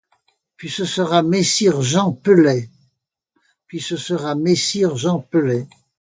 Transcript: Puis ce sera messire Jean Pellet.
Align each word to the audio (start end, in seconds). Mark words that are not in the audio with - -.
Puis 0.57 0.71
ce 0.71 0.83
sera 0.83 1.21
messire 1.21 1.83
Jean 1.83 2.11
Pellet. 2.11 2.67